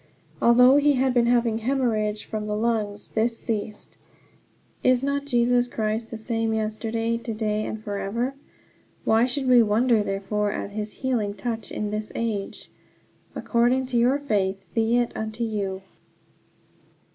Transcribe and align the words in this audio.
Although 0.41 0.77
he 0.77 0.93
had 0.93 1.13
been 1.13 1.27
having 1.27 1.59
hemorrhage 1.59 2.25
from 2.25 2.47
the 2.47 2.55
lungs, 2.55 3.09
this 3.09 3.37
ceased. 3.37 3.97
Is 4.83 5.03
not 5.03 5.27
Jesus 5.27 5.67
Christ 5.67 6.09
the 6.09 6.17
same 6.17 6.55
yesterday, 6.55 7.17
to 7.19 7.33
day, 7.35 7.67
and 7.67 7.83
forever? 7.83 8.33
Why 9.05 9.27
should 9.27 9.47
we 9.47 9.61
wonder, 9.61 10.01
therefore, 10.01 10.53
at 10.53 10.71
his 10.71 10.91
healing 11.05 11.35
touch 11.35 11.71
in 11.71 11.91
this 11.91 12.11
age? 12.15 12.71
"According 13.35 13.85
to 13.93 13.97
your 13.97 14.17
faith 14.17 14.65
be 14.73 14.97
it 14.97 15.15
unto 15.15 15.43
you." 15.43 15.83